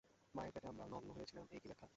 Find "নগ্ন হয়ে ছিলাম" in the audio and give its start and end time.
0.93-1.45